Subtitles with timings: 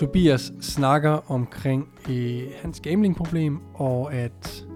[0.00, 4.66] Tobias snakker omkring øh, hans gamblingproblem, og at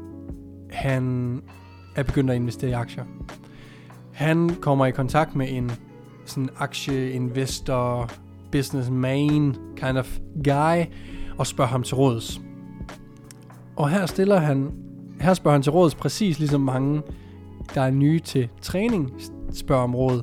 [0.71, 1.43] han
[1.97, 3.05] er begyndt at investere i aktier.
[4.13, 5.71] Han kommer i kontakt med en
[6.25, 8.11] sådan aktieinvestor,
[8.53, 10.85] businessman kind of guy,
[11.39, 12.41] og spørger ham til råds.
[13.77, 14.73] Og her stiller han,
[15.21, 17.03] her spørger han til råds præcis ligesom mange,
[17.75, 19.13] der er nye til træning,
[19.53, 20.23] spørger om råd.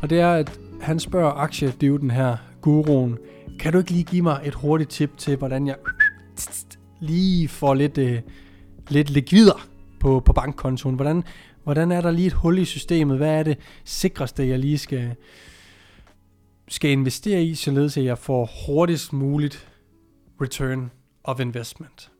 [0.00, 3.18] Og det er, at han spørger aktiedivden her, guruen,
[3.58, 5.76] kan du ikke lige give mig et hurtigt tip til, hvordan jeg
[7.00, 8.20] lige får lidt, øh,
[8.88, 9.68] lidt likvider
[10.00, 10.94] på, på bankkontoen?
[10.94, 11.22] Hvordan,
[11.64, 13.16] hvordan er der lige et hul i systemet?
[13.16, 15.14] Hvad er det sikreste, jeg lige skal,
[16.68, 19.68] skal investere i, således at jeg får hurtigst muligt
[20.40, 20.90] return
[21.24, 22.10] of investment?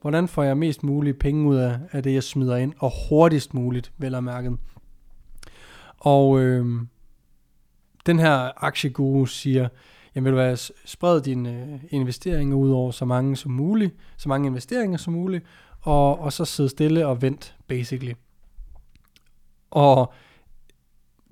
[0.00, 3.54] Hvordan får jeg mest muligt penge ud af, af det, jeg smider ind, og hurtigst
[3.54, 4.56] muligt, vel og mærket?
[5.98, 6.66] Og øh,
[8.06, 9.68] den her aktieguru siger,
[10.14, 14.28] jamen vil du være, spred dine øh, investeringer ud over så mange som muligt, så
[14.28, 15.44] mange investeringer som muligt,
[15.80, 18.12] og, og så sidde stille og vent, basically.
[19.70, 20.12] Og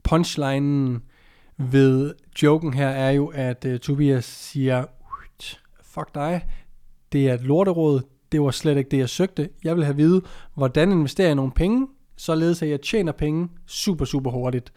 [0.03, 1.03] punchlinen
[1.57, 4.85] ved joken her er jo, at uh, Tobias siger,
[5.83, 6.47] fuck dig,
[7.13, 8.01] det er et lorteråd,
[8.33, 9.49] det var slet ikke det, jeg søgte.
[9.65, 10.23] Jeg vil have at vide,
[10.55, 14.73] hvordan investerer jeg nogle penge, således at jeg tjener penge super, super hurtigt.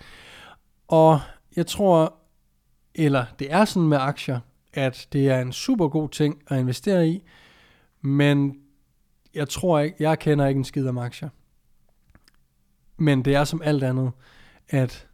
[0.88, 1.19] Og
[1.56, 2.19] jeg tror,
[2.95, 4.39] eller det er sådan med aktier,
[4.73, 7.23] at det er en super god ting at investere i,
[8.01, 8.55] men
[9.33, 11.29] jeg tror ikke, jeg kender ikke en skid om aktier.
[12.97, 14.11] Men det er som alt andet,
[14.69, 15.07] at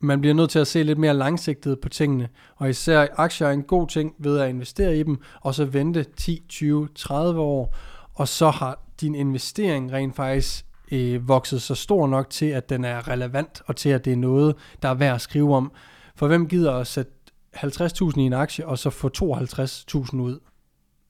[0.00, 3.52] man bliver nødt til at se lidt mere langsigtet på tingene, og især aktier er
[3.52, 7.76] en god ting ved at investere i dem, og så vente 10, 20, 30 år,
[8.14, 12.84] og så har din investering rent faktisk øh, vokset så stor nok til, at den
[12.84, 15.72] er relevant, og til at det er noget, der er værd at skrive om.
[16.20, 17.12] For hvem gider at sætte
[17.56, 20.40] 50.000 i en aktie, og så få 52.000 ud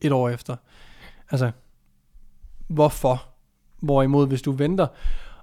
[0.00, 0.56] et år efter?
[1.30, 1.50] Altså,
[2.68, 3.28] hvorfor?
[3.80, 4.86] Hvorimod, hvis du venter,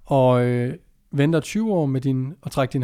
[0.05, 0.75] og øh,
[1.11, 2.83] venter 20 år med din, og trækker din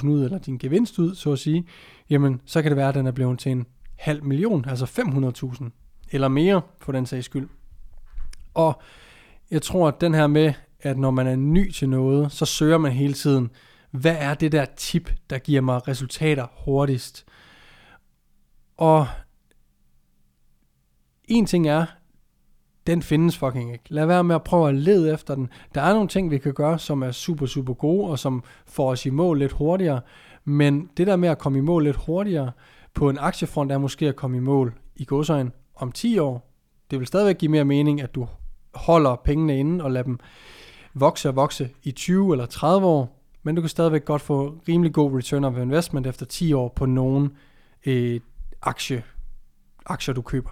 [0.00, 1.66] 50.000 ud, eller din gevinst ud, så at sige,
[2.10, 3.66] jamen, så kan det være, at den er blevet til en
[3.96, 5.64] halv million, altså 500.000,
[6.10, 7.48] eller mere, for den sags skyld.
[8.54, 8.82] Og
[9.50, 12.78] jeg tror, at den her med, at når man er ny til noget, så søger
[12.78, 13.50] man hele tiden,
[13.90, 17.26] hvad er det der tip, der giver mig resultater hurtigst?
[18.76, 19.06] Og
[21.24, 21.86] en ting er,
[22.86, 23.84] den findes fucking ikke.
[23.88, 25.48] Lad være med at prøve at lede efter den.
[25.74, 28.90] Der er nogle ting, vi kan gøre, som er super, super gode, og som får
[28.90, 30.00] os i mål lidt hurtigere.
[30.44, 32.52] Men det der med at komme i mål lidt hurtigere
[32.94, 36.50] på en aktiefront, er måske at komme i mål i godsøjen om 10 år.
[36.90, 38.28] Det vil stadigvæk give mere mening, at du
[38.74, 40.18] holder pengene inde og lader dem
[40.94, 44.92] vokse og vokse i 20 eller 30 år, men du kan stadigvæk godt få rimelig
[44.92, 47.30] god return of investment efter 10 år på nogle
[47.86, 48.20] øh,
[48.62, 49.02] aktie,
[49.86, 50.50] aktier, du køber.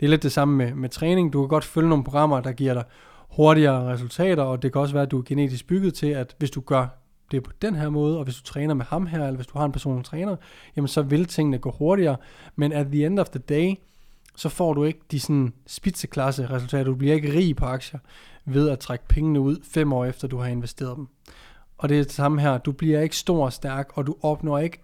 [0.00, 1.32] Det er lidt det samme med, med træning.
[1.32, 2.84] Du kan godt følge nogle programmer, der giver dig
[3.30, 6.50] hurtigere resultater, og det kan også være, at du er genetisk bygget til, at hvis
[6.50, 6.86] du gør
[7.30, 9.58] det på den her måde, og hvis du træner med ham her, eller hvis du
[9.58, 10.36] har en personlig træner,
[10.76, 12.16] jamen så vil tingene gå hurtigere.
[12.56, 13.74] Men at the end of the day,
[14.36, 16.84] så får du ikke de sådan spitseklasse resultater.
[16.84, 18.00] Du bliver ikke rig på aktier
[18.44, 21.08] ved at trække pengene ud fem år efter, du har investeret dem.
[21.78, 22.58] Og det er det samme her.
[22.58, 24.78] Du bliver ikke stor og stærk, og du opnår ikke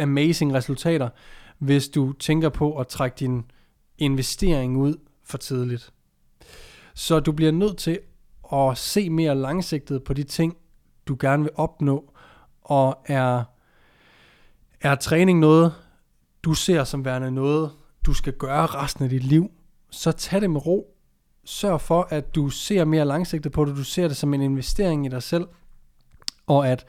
[0.00, 1.08] amazing resultater,
[1.58, 3.44] hvis du tænker på at trække din
[3.98, 4.94] investering ud
[5.24, 5.92] for tidligt.
[6.94, 7.98] Så du bliver nødt til
[8.52, 10.56] at se mere langsigtet på de ting,
[11.06, 12.12] du gerne vil opnå,
[12.62, 13.44] og er,
[14.80, 15.74] er træning noget,
[16.42, 17.70] du ser som værende noget,
[18.06, 19.50] du skal gøre resten af dit liv,
[19.90, 20.96] så tag det med ro.
[21.44, 25.06] Sørg for, at du ser mere langsigtet på det, du ser det som en investering
[25.06, 25.46] i dig selv,
[26.46, 26.86] og at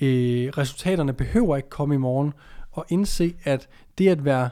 [0.00, 2.32] øh, resultaterne behøver ikke komme i morgen,
[2.70, 4.50] og indse, at det at være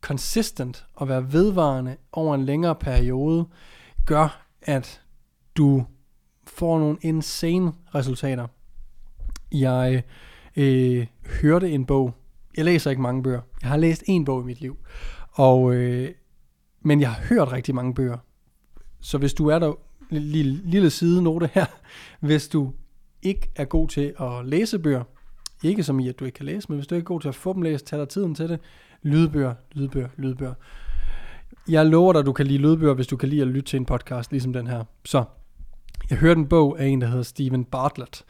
[0.00, 3.46] consistent og være vedvarende over en længere periode,
[4.06, 5.02] gør, at
[5.56, 5.84] du
[6.46, 8.46] får nogle insane resultater.
[9.52, 10.02] Jeg
[10.56, 11.06] øh,
[11.42, 12.14] hørte en bog.
[12.56, 13.40] Jeg læser ikke mange bøger.
[13.62, 14.76] Jeg har læst en bog i mit liv.
[15.30, 16.10] Og, øh,
[16.80, 18.18] men jeg har hørt rigtig mange bøger.
[19.00, 19.72] Så hvis du er der,
[20.10, 21.66] lille, lille side note her,
[22.20, 22.72] hvis du
[23.22, 25.02] ikke er god til at læse bøger,
[25.62, 27.28] ikke som i, at du ikke kan læse, men hvis du ikke er god til
[27.28, 28.60] at få dem læst, tag dig tiden til det.
[29.02, 30.54] Lydbøger, lydbøger, lydbøger.
[31.68, 33.76] Jeg lover dig, at du kan lide lydbøger, hvis du kan lide at lytte til
[33.76, 34.84] en podcast, ligesom den her.
[35.04, 35.24] Så,
[36.10, 38.24] jeg hørte en bog af en, der hedder Steven Bartlett.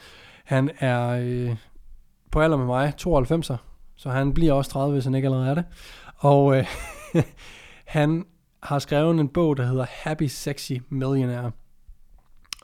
[0.45, 1.57] Han er øh,
[2.31, 3.57] på alder med mig, 92'er,
[3.97, 5.65] så han bliver også 30, hvis han ikke allerede er det.
[6.17, 6.67] Og øh,
[7.85, 8.25] han
[8.63, 11.51] har skrevet en bog, der hedder Happy Sexy Millionaire.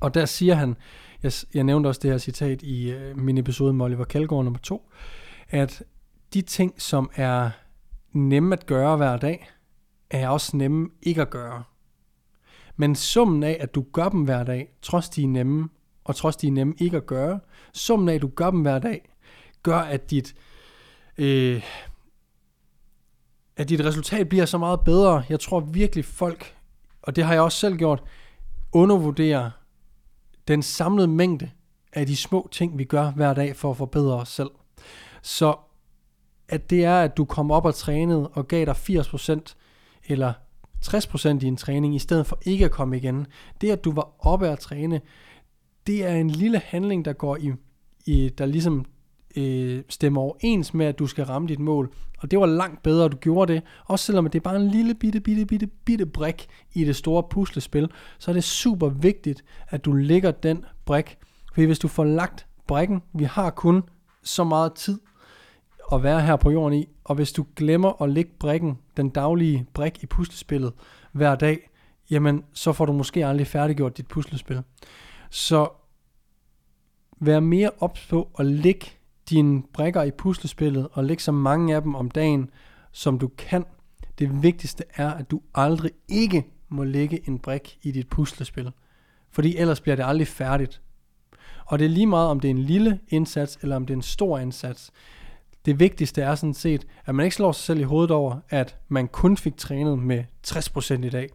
[0.01, 0.77] Og der siger han,
[1.25, 4.61] jeg, jeg nævnte også det her citat i øh, min episode med Oliver Kjeldgaard nummer
[4.61, 4.91] 2,
[5.49, 5.83] at
[6.35, 7.51] de ting, som er
[8.13, 9.51] nemme at gøre hver dag,
[10.11, 11.63] er også nemme ikke at gøre.
[12.77, 15.69] Men summen af, at du gør dem hver dag, trods de er nemme,
[16.05, 17.41] og trods de er nemme ikke at gøre,
[17.73, 19.11] summen af, at du gør dem hver dag,
[19.63, 20.35] gør, at dit,
[21.19, 21.63] øh,
[23.57, 25.25] at dit resultat bliver så meget bedre.
[25.29, 26.57] Jeg tror virkelig folk,
[27.03, 28.03] og det har jeg også selv gjort,
[28.73, 29.51] undervurderer
[30.49, 31.51] den samlede mængde
[31.93, 34.51] af de små ting, vi gør hver dag for at forbedre os selv.
[35.23, 35.57] Så
[36.49, 39.55] at det er, at du kom op og trænede og gav dig 80%
[40.07, 40.33] eller
[40.85, 43.27] 60% i en træning, i stedet for ikke at komme igen.
[43.61, 45.01] Det, at du var oppe at træne,
[45.87, 47.53] det er en lille handling, der går i,
[48.07, 48.85] i der ligesom
[49.37, 51.93] øh, stemmer overens med, at du skal ramme dit mål.
[52.19, 53.63] Og det var langt bedre, at du gjorde det.
[53.85, 57.23] Også selvom det er bare en lille bitte, bitte, bitte, bitte brik i det store
[57.23, 61.19] puslespil, så er det super vigtigt, at du lægger den brik.
[61.55, 63.83] For hvis du får lagt brikken, vi har kun
[64.23, 64.99] så meget tid
[65.93, 69.67] at være her på jorden i, og hvis du glemmer at lægge brikken, den daglige
[69.75, 70.73] brik i puslespillet
[71.13, 71.71] hver dag,
[72.11, 74.63] jamen så får du måske aldrig færdiggjort dit puslespil.
[75.31, 75.69] Så
[77.21, 78.87] vær mere ops på at lægge
[79.31, 82.51] dine brækker i puslespillet, og lægge så mange af dem om dagen,
[82.93, 83.65] som du kan.
[84.19, 88.71] Det vigtigste er, at du aldrig ikke må lægge en brik i dit puslespil.
[89.31, 90.83] Fordi ellers bliver det aldrig færdigt.
[91.67, 93.99] Og det er lige meget, om det er en lille indsats, eller om det er
[93.99, 94.91] en stor indsats.
[95.65, 98.77] Det vigtigste er sådan set, at man ikke slår sig selv i hovedet over, at
[98.89, 101.29] man kun fik trænet med 60% i dag.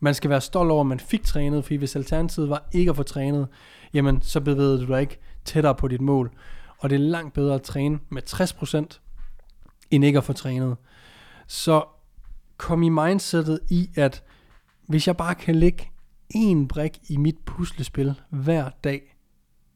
[0.00, 2.96] Man skal være stolt over, at man fik trænet, fordi hvis alternativet var ikke at
[2.96, 3.48] få trænet,
[3.94, 6.32] jamen så bevægede du dig ikke tættere på dit mål.
[6.78, 9.00] Og det er langt bedre at træne med 60%,
[9.90, 10.76] end ikke at få trænet.
[11.46, 11.84] Så
[12.56, 14.22] kom i mindsetet i, at
[14.86, 15.90] hvis jeg bare kan lægge
[16.30, 19.16] en brik i mit puslespil hver dag,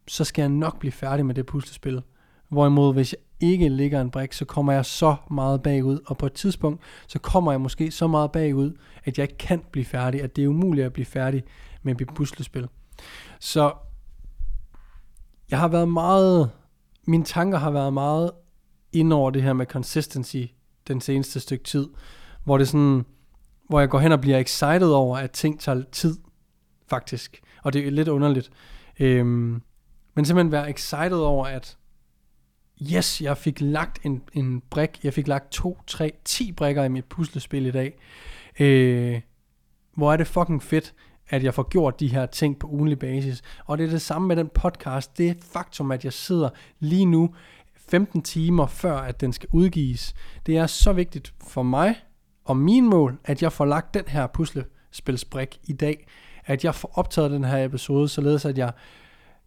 [0.09, 2.03] så skal jeg nok blive færdig med det puslespil.
[2.49, 6.27] Hvorimod hvis jeg ikke lægger en brik, så kommer jeg så meget bagud, og på
[6.27, 10.23] et tidspunkt, så kommer jeg måske så meget bagud, at jeg ikke kan blive færdig,
[10.23, 11.45] at det er umuligt at blive færdig
[11.83, 12.69] med mit puslespil.
[13.41, 13.73] Så
[15.51, 16.51] jeg har været meget,
[17.07, 18.31] mine tanker har været meget
[18.93, 20.45] ind over det her med consistency
[20.89, 21.89] den seneste stykke tid,
[22.45, 23.05] hvor det sådan,
[23.69, 26.19] hvor jeg går hen og bliver excited over, at ting tager tid,
[26.87, 27.43] faktisk.
[27.63, 28.51] Og det er lidt underligt.
[29.01, 29.63] Øhm,
[30.15, 31.77] men simpelthen være excited over, at
[32.93, 36.89] yes, jeg fik lagt en, en brik, jeg fik lagt to, tre, ti brikker i
[36.89, 37.99] mit puslespil i dag.
[38.61, 39.21] Øh,
[39.97, 40.95] hvor er det fucking fedt,
[41.29, 43.43] at jeg får gjort de her ting på ugenlig basis.
[43.65, 45.19] Og det er det samme med den podcast.
[45.19, 46.49] Det er faktum, at jeg sidder
[46.81, 47.35] lige nu
[47.89, 50.15] 15 timer før, at den skal udgives.
[50.47, 51.95] Det er så vigtigt for mig
[52.45, 56.07] og min mål, at jeg får lagt den her puslespilsbrik i dag.
[56.45, 58.73] At jeg får optaget den her episode, således at jeg,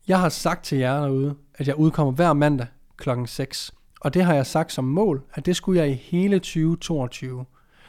[0.08, 2.68] jeg har sagt til jer derude, at jeg udkommer hver mandag
[2.98, 3.74] klokken 6.
[4.02, 7.46] Og det har jeg sagt som mål, at det skulle jeg i hele 2022.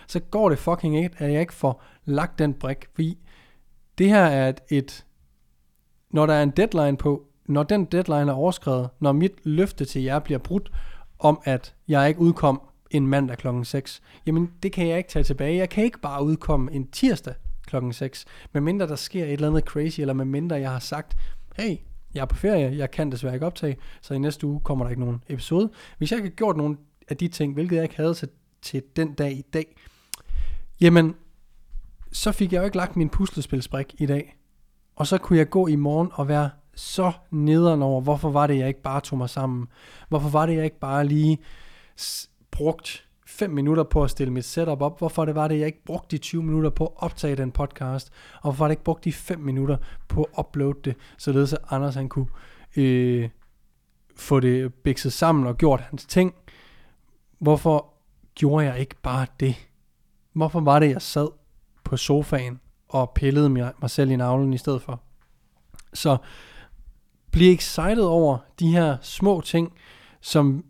[0.07, 3.19] Så går det fucking ikke, at jeg ikke får lagt den brik, fordi
[3.99, 5.05] det her er et, et
[6.11, 10.03] når der er en deadline på, når den deadline er overskrevet, når mit løfte til
[10.03, 10.73] jer bliver brudt,
[11.19, 15.23] om at jeg ikke udkom en mandag klokken 6, jamen det kan jeg ikke tage
[15.23, 15.57] tilbage.
[15.57, 17.35] Jeg kan ikke bare udkomme en tirsdag
[17.67, 21.17] klokken 6, medmindre der sker et eller andet crazy, eller medmindre jeg har sagt,
[21.57, 21.77] hey,
[22.15, 24.91] jeg er på ferie, jeg kan desværre ikke optage, så i næste uge kommer der
[24.91, 25.71] ikke nogen episode.
[25.99, 28.29] Hvis jeg ikke har gjort nogen af de ting, hvilket jeg ikke havde til,
[28.63, 29.77] til den dag i dag,
[30.81, 31.15] jamen,
[32.17, 34.37] så fik jeg jo ikke lagt min puslespilsbrik i dag.
[34.97, 38.59] Og så kunne jeg gå i morgen og være så nederen over, hvorfor var det,
[38.59, 39.67] jeg ikke bare tog mig sammen?
[40.09, 41.39] Hvorfor var det, jeg ikke bare lige
[42.51, 44.99] brugt 5 minutter på at stille mit setup op?
[44.99, 48.11] Hvorfor det var det, jeg ikke brugte de 20 minutter på at optage den podcast?
[48.35, 49.77] Og hvorfor var det ikke brugt de 5 minutter
[50.09, 52.29] på at uploade det, således at Anders han kunne
[52.77, 53.29] øh,
[54.17, 56.35] få det bikset sammen og gjort hans ting?
[57.39, 57.95] Hvorfor
[58.35, 59.55] gjorde jeg ikke bare det?
[60.33, 61.29] Hvorfor var det, jeg sad
[61.87, 65.03] på sofaen og pillede mig, mig selv i navlen i stedet for.
[65.95, 66.17] Så
[67.33, 69.73] bliv excited over de her små ting,
[70.21, 70.65] som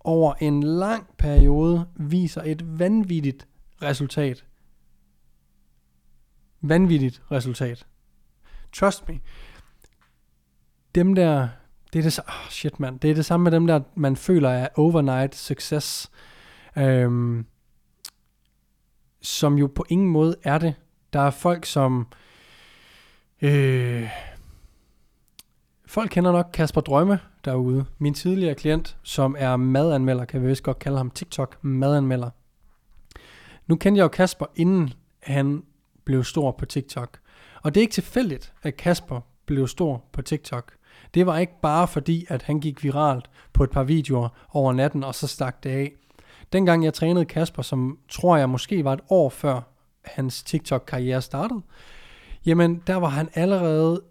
[0.00, 3.48] over en lang periode viser et vanvittigt
[3.82, 4.44] resultat.
[6.60, 7.86] Vanvittigt resultat.
[8.72, 9.20] Trust me.
[10.94, 11.48] Dem der,
[11.92, 14.48] det er det, oh shit man, det er det samme med dem der, man føler
[14.48, 16.10] er overnight success.
[16.76, 17.46] Øhm,
[19.22, 20.74] som jo på ingen måde er det.
[21.12, 22.06] Der er folk, som...
[23.42, 24.08] Øh,
[25.86, 27.84] folk kender nok Kasper Drømme derude.
[27.98, 32.30] Min tidligere klient, som er madanmelder, kan vi vist godt kalde ham TikTok madanmelder.
[33.66, 35.62] Nu kendte jeg jo Kasper, inden han
[36.04, 37.18] blev stor på TikTok.
[37.62, 40.72] Og det er ikke tilfældigt, at Kasper blev stor på TikTok.
[41.14, 45.04] Det var ikke bare fordi, at han gik viralt på et par videoer over natten,
[45.04, 45.92] og så stak det af.
[46.52, 49.60] Dengang jeg trænede Kasper, som tror jeg måske var et år før
[50.04, 51.60] hans TikTok-karriere startede,
[52.46, 54.02] jamen der var han allerede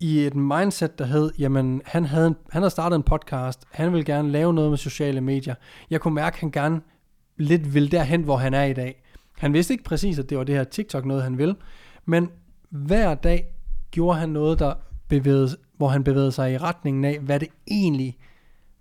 [0.00, 3.92] i et mindset, der hed, jamen han havde, en, han havde startet en podcast, han
[3.92, 5.54] ville gerne lave noget med sociale medier.
[5.90, 6.80] Jeg kunne mærke, at han gerne
[7.36, 9.02] lidt vil derhen, hvor han er i dag.
[9.38, 11.54] Han vidste ikke præcis, at det var det her TikTok noget, han ville,
[12.04, 12.30] men
[12.70, 13.46] hver dag
[13.90, 14.74] gjorde han noget, der
[15.08, 18.18] bevægede, hvor han bevægede sig i retningen af, hvad det egentlig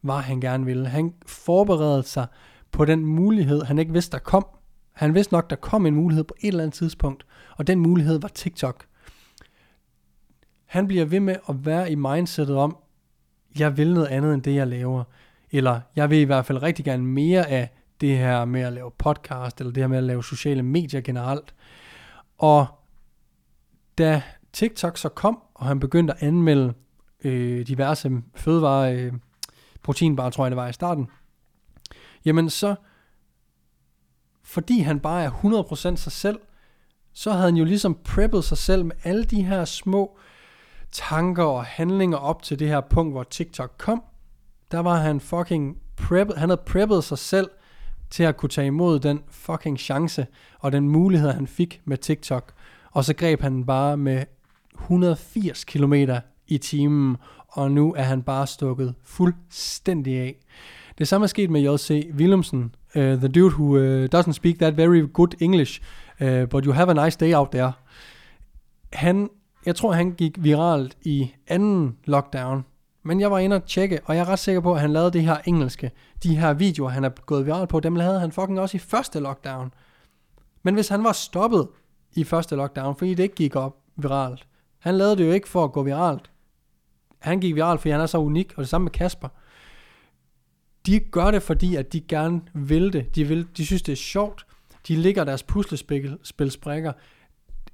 [0.01, 0.87] var, han gerne ville.
[0.87, 2.27] Han forberedte sig
[2.71, 4.45] på den mulighed, han ikke vidste, der kom.
[4.93, 7.25] Han vidste nok, der kom en mulighed på et eller andet tidspunkt,
[7.57, 8.85] og den mulighed var TikTok.
[10.65, 12.77] Han bliver ved med at være i mindsetet om,
[13.59, 15.03] jeg vil noget andet end det, jeg laver.
[15.51, 17.69] Eller jeg vil i hvert fald rigtig gerne mere af
[18.01, 21.53] det her med at lave podcast, eller det her med at lave sociale medier generelt.
[22.37, 22.67] Og
[23.97, 24.21] da
[24.53, 26.73] TikTok så kom, og han begyndte at anmelde
[27.23, 29.13] øh, diverse fødevarer, øh,
[29.83, 31.07] proteinbar tror jeg det var i starten,
[32.25, 32.75] jamen så,
[34.43, 36.39] fordi han bare er 100% sig selv,
[37.13, 40.17] så havde han jo ligesom preppet sig selv med alle de her små
[40.91, 44.03] tanker og handlinger op til det her punkt, hvor TikTok kom.
[44.71, 47.49] Der var han fucking preppet, han havde preppet sig selv
[48.09, 50.27] til at kunne tage imod den fucking chance
[50.59, 52.53] og den mulighed, han fik med TikTok.
[52.91, 54.23] Og så greb han bare med
[54.73, 55.93] 180 km
[56.47, 60.35] i timen, og nu er han bare stukket fuldstændig af.
[60.99, 62.11] Det samme er sket med J.C.
[62.13, 65.81] Willumsen, uh, the dude who uh, doesn't speak that very good English,
[66.21, 67.71] uh, but you have a nice day out there.
[68.93, 69.29] Han,
[69.65, 72.65] jeg tror han gik viralt i anden lockdown,
[73.03, 75.11] men jeg var inde og tjekke, og jeg er ret sikker på, at han lavede
[75.11, 75.91] det her engelske.
[76.23, 79.19] De her videoer, han er gået viralt på, dem lavede han fucking også i første
[79.19, 79.73] lockdown.
[80.63, 81.67] Men hvis han var stoppet
[82.13, 84.47] i første lockdown, fordi det ikke gik op viralt,
[84.79, 86.31] han lavede det jo ikke for at gå viralt.
[87.19, 89.27] Han gik viralt, fordi han er så unik, og det samme med Kasper
[90.89, 93.15] de gør det, fordi at de gerne vil det.
[93.15, 94.45] De, vil, de synes, det er sjovt.
[94.87, 96.91] De ligger deres puslespilsbrikker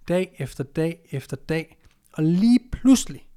[0.08, 1.78] dag efter dag efter dag.
[2.14, 3.28] Og lige pludselig,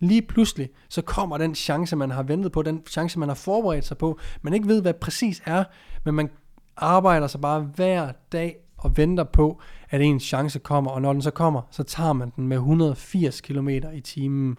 [0.00, 3.84] lige pludselig, så kommer den chance, man har ventet på, den chance, man har forberedt
[3.84, 4.18] sig på.
[4.42, 5.64] Man ikke ved, hvad præcis er,
[6.04, 6.30] men man
[6.76, 11.22] arbejder sig bare hver dag og venter på, at en chance kommer, og når den
[11.22, 14.58] så kommer, så tager man den med 180 km i timen.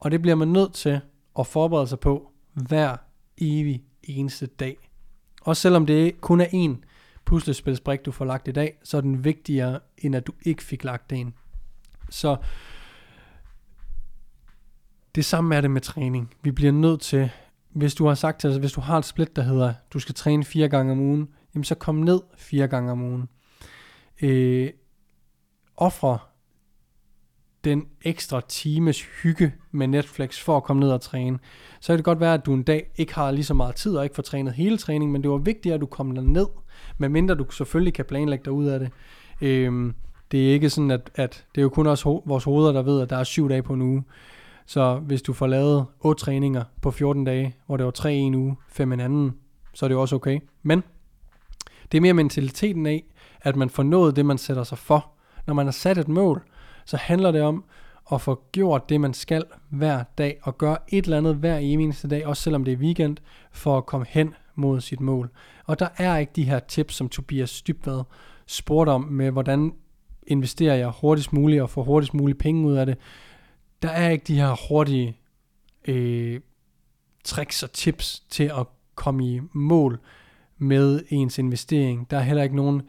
[0.00, 1.00] Og det bliver man nødt til
[1.38, 2.96] at forberede sig på hver
[3.38, 4.90] evig eneste dag.
[5.42, 6.84] Også selvom det kun er en
[7.24, 10.84] puslespilsbrik, du får lagt i dag, så er den vigtigere, end at du ikke fik
[10.84, 11.34] lagt en.
[12.10, 12.36] Så
[15.14, 16.34] det samme er det med træning.
[16.42, 17.30] Vi bliver nødt til,
[17.70, 20.14] hvis du har sagt til altså, hvis du har et split, der hedder, du skal
[20.14, 23.28] træne fire gange om ugen, jamen så kom ned fire gange om ugen.
[24.22, 24.70] Øh,
[25.76, 26.18] offre
[27.64, 31.38] den ekstra times hygge med Netflix for at komme ned og træne.
[31.80, 33.96] Så kan det godt være, at du en dag ikke har lige så meget tid
[33.96, 36.46] og ikke får trænet hele træningen, men det var vigtigt, at du kommer ned,
[36.98, 38.90] medmindre du selvfølgelig kan planlægge dig ud af det.
[39.40, 39.94] Øhm,
[40.30, 42.82] det er ikke sådan, at, at det er jo kun os, ho- vores hoveder, der
[42.82, 44.04] ved, at der er syv dage på en uge.
[44.66, 48.34] Så hvis du får lavet otte træninger på 14 dage, hvor det var tre en
[48.34, 49.34] uge, fem en anden,
[49.74, 50.40] så er det jo også okay.
[50.62, 50.82] Men
[51.92, 53.04] det er mere mentaliteten af,
[53.40, 55.10] at man får nået det, man sætter sig for.
[55.46, 56.42] Når man har sat et mål,
[56.90, 57.64] så handler det om
[58.12, 62.08] at få gjort det, man skal hver dag, og gøre et eller andet hver eneste
[62.08, 63.16] dag, også selvom det er weekend,
[63.52, 65.30] for at komme hen mod sit mål.
[65.64, 68.02] Og der er ikke de her tips, som Tobias Dybvad
[68.46, 69.72] spurgte om, med hvordan
[70.26, 72.98] investerer jeg hurtigst muligt og får hurtigst muligt penge ud af det.
[73.82, 75.16] Der er ikke de her hurtige
[75.88, 76.40] øh,
[77.24, 79.98] tricks og tips til at komme i mål
[80.58, 82.10] med ens investering.
[82.10, 82.82] Der er heller ikke nogen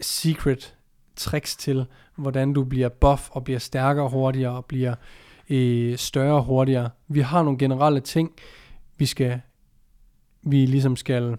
[0.00, 0.76] secret
[1.16, 1.86] tricks til,
[2.16, 4.94] hvordan du bliver buff og bliver stærkere hurtigere og bliver
[5.50, 6.90] øh, større hurtigere.
[7.08, 8.30] Vi har nogle generelle ting,
[8.98, 9.40] vi skal
[10.42, 11.36] vi ligesom skal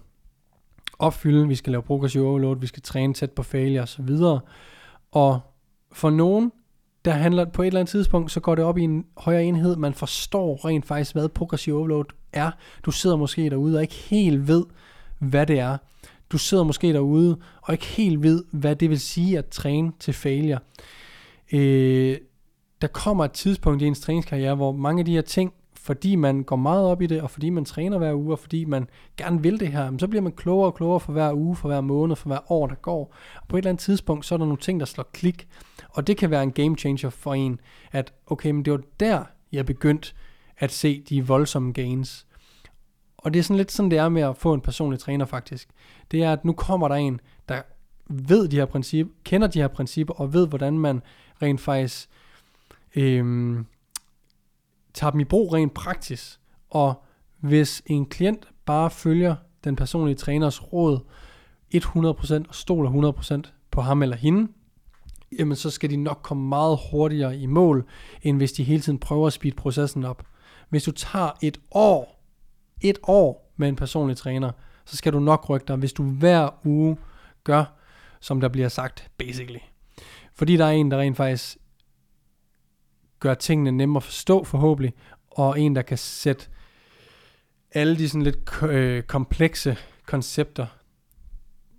[0.98, 1.48] opfylde.
[1.48, 4.40] Vi skal lave progressiv overload, vi skal træne tæt på failure og så videre.
[5.12, 5.40] Og
[5.92, 6.52] for nogen,
[7.04, 9.76] der handler på et eller andet tidspunkt, så går det op i en højere enhed.
[9.76, 12.50] Man forstår rent faktisk, hvad progressiv overload er.
[12.84, 14.64] Du sidder måske derude og ikke helt ved,
[15.18, 15.76] hvad det er.
[16.32, 20.14] Du sidder måske derude og ikke helt ved, hvad det vil sige at træne til
[20.14, 20.58] failure.
[21.52, 22.16] Øh,
[22.82, 26.42] der kommer et tidspunkt i ens træningskarriere, hvor mange af de her ting, fordi man
[26.42, 29.42] går meget op i det, og fordi man træner hver uge, og fordi man gerne
[29.42, 32.16] vil det her, så bliver man klogere og klogere for hver uge, for hver måned,
[32.16, 33.14] for hver år, der går.
[33.34, 35.48] Og på et eller andet tidspunkt, så er der nogle ting, der slår klik,
[35.90, 37.60] og det kan være en game changer for en,
[37.92, 40.12] at okay, men det var der, jeg begyndte
[40.58, 42.26] at se de voldsomme gains.
[43.22, 45.68] Og det er sådan lidt sådan, det er med at få en personlig træner faktisk.
[46.10, 47.62] Det er, at nu kommer der en, der
[48.06, 51.02] ved de her principper, kender de her principper, og ved, hvordan man
[51.42, 52.08] rent faktisk
[52.96, 53.66] øhm,
[54.94, 56.40] tager dem i brug rent praktisk.
[56.70, 57.04] Og
[57.40, 60.98] hvis en klient bare følger den personlige træners råd
[61.74, 63.12] 100% og stoler
[63.46, 64.52] 100% på ham eller hende,
[65.38, 67.86] jamen så skal de nok komme meget hurtigere i mål,
[68.22, 70.26] end hvis de hele tiden prøver at speede processen op.
[70.68, 72.11] Hvis du tager et år,
[72.82, 74.50] et år med en personlig træner,
[74.84, 76.96] så skal du nok rykke dig, hvis du hver uge
[77.44, 77.64] gør,
[78.20, 79.58] som der bliver sagt, basically.
[80.34, 81.56] Fordi der er en, der rent faktisk
[83.20, 84.92] gør tingene nemmere at forstå forhåbentlig,
[85.30, 86.46] og en, der kan sætte
[87.72, 90.66] alle de sådan lidt øh, komplekse koncepter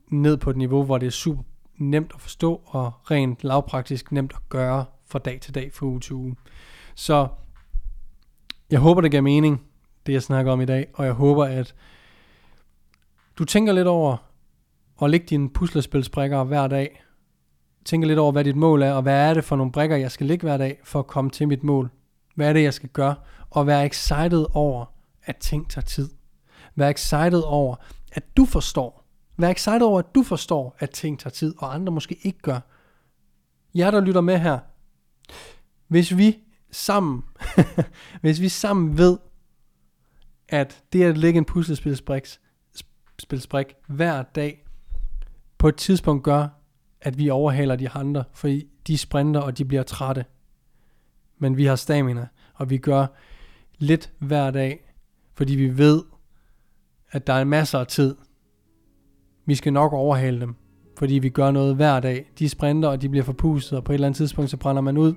[0.07, 1.43] ned på et niveau, hvor det er super
[1.77, 5.99] nemt at forstå og rent lavpraktisk nemt at gøre fra dag til dag, fra uge
[5.99, 6.35] til uge.
[6.95, 7.27] Så
[8.71, 9.61] jeg håber, det giver mening,
[10.05, 11.75] det jeg snakker om i dag, og jeg håber, at
[13.37, 14.17] du tænker lidt over
[15.01, 17.03] at lægge dine puslespilsbrikker hver dag.
[17.85, 20.11] Tænker lidt over, hvad dit mål er, og hvad er det for nogle brikker, jeg
[20.11, 21.89] skal lægge hver dag for at komme til mit mål.
[22.35, 23.15] Hvad er det, jeg skal gøre?
[23.49, 24.85] Og vær excited over,
[25.23, 26.09] at ting tager tid.
[26.75, 27.75] Vær excited over,
[28.11, 29.05] at du forstår.
[29.37, 32.59] Vær excited over, at du forstår, at ting tager tid, og andre måske ikke gør.
[33.75, 34.59] Jeg der lytter med her.
[35.87, 36.37] Hvis vi
[36.71, 37.23] sammen,
[38.21, 39.17] hvis vi sammen ved,
[40.49, 44.65] at det at lægge en puslespilsbrik hver dag,
[45.57, 46.47] på et tidspunkt gør,
[47.01, 50.25] at vi overhaler de andre, fordi de sprinter, og de bliver trætte.
[51.37, 53.05] Men vi har stamina, og vi gør
[53.77, 54.93] lidt hver dag,
[55.33, 56.03] fordi vi ved,
[57.11, 58.15] at der er masser af tid.
[59.45, 60.55] Vi skal nok overhale dem,
[60.97, 62.31] fordi vi gør noget hver dag.
[62.39, 64.97] De sprinter, og de bliver forpustet, og på et eller andet tidspunkt, så brænder man
[64.97, 65.13] ud.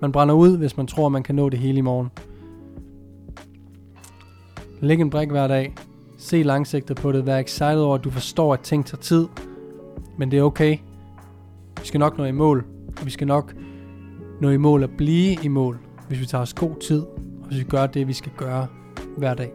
[0.00, 2.10] Man brænder ud, hvis man tror, man kan nå det hele i morgen.
[4.80, 5.74] Læg en brik hver dag.
[6.18, 7.26] Se langsigtet på det.
[7.26, 9.28] Vær excited over, at du forstår, at ting tager tid.
[10.18, 10.78] Men det er okay.
[11.80, 12.64] Vi skal nok nå i mål.
[13.00, 13.54] Og vi skal nok
[14.40, 17.58] nå i mål og blive i mål, hvis vi tager os god tid, og hvis
[17.58, 18.66] vi gør det, vi skal gøre
[19.16, 19.52] hver dag.